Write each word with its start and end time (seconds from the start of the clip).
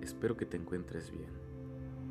espero 0.00 0.36
que 0.36 0.46
te 0.46 0.56
encuentres 0.56 1.10
bien. 1.10 1.30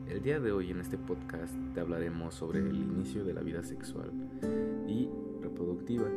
El 0.08 0.22
día 0.24 0.40
de 0.40 0.52
hoy 0.52 0.72
en 0.72 0.80
este 0.80 0.98
podcast 0.98 1.54
te 1.74 1.80
hablaremos 1.80 2.34
sobre 2.34 2.60
el 2.60 2.76
inicio 2.76 3.24
de 3.24 3.34
la 3.34 3.42
vida 3.42 3.64
sexual 3.64 4.12
y 4.88 5.08
reproductiva. 5.42 6.10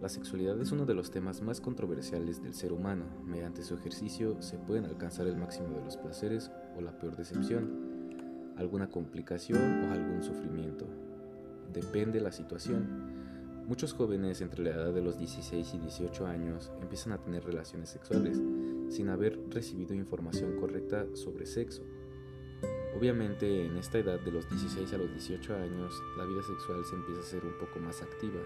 La 0.00 0.08
sexualidad 0.08 0.58
es 0.60 0.72
uno 0.72 0.86
de 0.86 0.94
los 0.94 1.10
temas 1.10 1.42
más 1.42 1.60
controversiales 1.60 2.42
del 2.42 2.54
ser 2.54 2.72
humano. 2.72 3.04
Mediante 3.26 3.62
su 3.62 3.74
ejercicio 3.74 4.40
se 4.40 4.56
pueden 4.56 4.84
alcanzar 4.84 5.26
el 5.26 5.36
máximo 5.36 5.76
de 5.76 5.84
los 5.84 5.96
placeres 5.96 6.50
o 6.76 6.80
la 6.80 6.98
peor 6.98 7.16
decepción, 7.16 8.54
alguna 8.56 8.88
complicación 8.88 9.84
o 9.84 9.92
algún 9.92 10.22
sufrimiento. 10.22 10.86
Depende 11.72 12.20
la 12.20 12.32
situación. 12.32 13.66
Muchos 13.66 13.92
jóvenes 13.92 14.40
entre 14.40 14.64
la 14.64 14.70
edad 14.70 14.94
de 14.94 15.02
los 15.02 15.18
16 15.18 15.74
y 15.74 15.78
18 15.78 16.26
años 16.26 16.72
empiezan 16.80 17.12
a 17.12 17.18
tener 17.18 17.44
relaciones 17.44 17.90
sexuales 17.90 18.40
sin 18.98 19.10
haber 19.10 19.38
recibido 19.50 19.94
información 19.94 20.58
correcta 20.58 21.06
sobre 21.14 21.46
sexo. 21.46 21.84
Obviamente 22.98 23.64
en 23.64 23.76
esta 23.76 24.00
edad 24.00 24.18
de 24.18 24.32
los 24.32 24.50
16 24.50 24.92
a 24.92 24.98
los 24.98 25.08
18 25.12 25.54
años 25.54 26.02
la 26.16 26.24
vida 26.24 26.42
sexual 26.42 26.84
se 26.84 26.96
empieza 26.96 27.20
a 27.20 27.24
ser 27.24 27.44
un 27.44 27.56
poco 27.60 27.78
más 27.78 28.02
activa 28.02 28.40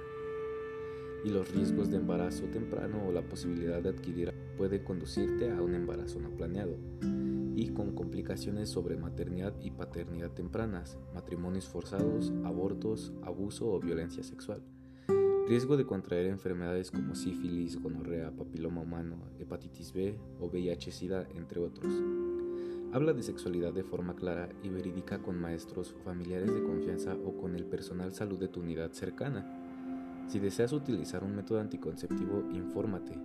y 1.24 1.30
los 1.30 1.50
riesgos 1.54 1.90
de 1.90 1.96
embarazo 1.96 2.44
temprano 2.48 3.02
o 3.08 3.12
la 3.12 3.22
posibilidad 3.22 3.80
de 3.80 3.88
adquirir 3.88 4.34
puede 4.58 4.84
conducirte 4.84 5.50
a 5.50 5.62
un 5.62 5.74
embarazo 5.74 6.20
no 6.20 6.28
planeado 6.36 6.76
y 7.56 7.68
con 7.68 7.94
complicaciones 7.94 8.68
sobre 8.68 8.98
maternidad 8.98 9.54
y 9.62 9.70
paternidad 9.70 10.32
tempranas, 10.32 10.98
matrimonios 11.14 11.66
forzados, 11.66 12.30
abortos, 12.44 13.14
abuso 13.22 13.72
o 13.72 13.80
violencia 13.80 14.22
sexual. 14.22 14.62
Riesgo 15.48 15.76
de 15.76 15.84
contraer 15.84 16.26
enfermedades 16.26 16.92
como 16.92 17.16
sífilis, 17.16 17.80
gonorrea, 17.82 18.30
papiloma 18.30 18.80
humano, 18.80 19.16
hepatitis 19.40 19.92
B 19.92 20.16
o 20.40 20.46
VIH-Sida, 20.46 21.26
entre 21.34 21.60
otros. 21.60 21.92
Habla 22.92 23.12
de 23.12 23.24
sexualidad 23.24 23.72
de 23.72 23.82
forma 23.82 24.14
clara 24.14 24.48
y 24.62 24.68
verídica 24.68 25.18
con 25.18 25.40
maestros, 25.40 25.96
familiares 26.04 26.54
de 26.54 26.62
confianza 26.62 27.14
o 27.14 27.36
con 27.36 27.56
el 27.56 27.64
personal 27.64 28.14
salud 28.14 28.38
de 28.38 28.48
tu 28.48 28.60
unidad 28.60 28.92
cercana. 28.92 29.44
Si 30.28 30.38
deseas 30.38 30.72
utilizar 30.72 31.24
un 31.24 31.34
método 31.34 31.60
anticonceptivo, 31.60 32.44
infórmate 32.52 33.18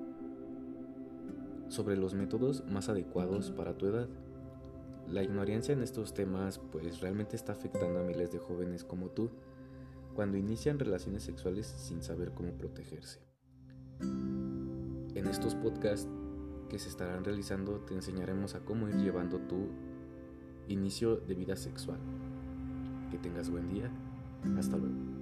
sobre 1.68 1.98
los 1.98 2.16
métodos 2.16 2.64
más 2.68 2.90
adecuados 2.90 3.52
para 3.52 3.78
tu 3.78 3.86
edad. 3.86 4.08
La 5.08 5.22
ignorancia 5.22 5.74
en 5.74 5.84
estos 5.84 6.14
temas 6.16 6.60
pues 6.72 7.00
realmente 7.00 7.36
está 7.36 7.52
afectando 7.52 8.00
a 8.00 8.04
miles 8.04 8.32
de 8.32 8.40
jóvenes 8.40 8.84
como 8.84 9.10
tú 9.10 9.30
cuando 10.18 10.36
inician 10.36 10.80
relaciones 10.80 11.22
sexuales 11.22 11.68
sin 11.68 12.02
saber 12.02 12.32
cómo 12.34 12.52
protegerse. 12.54 13.20
En 14.02 15.28
estos 15.30 15.54
podcasts 15.54 16.10
que 16.70 16.80
se 16.80 16.90
estarán 16.90 17.24
realizando 17.24 17.82
te 17.82 17.94
enseñaremos 17.94 18.56
a 18.56 18.62
cómo 18.62 18.90
ir 18.90 18.96
llevando 18.96 19.38
tu 19.38 19.68
inicio 20.70 21.18
de 21.18 21.36
vida 21.36 21.56
sexual. 21.56 22.00
Que 23.12 23.20
tengas 23.20 23.52
buen 23.52 23.70
día. 23.70 23.92
Hasta 24.58 24.78
luego. 24.78 25.17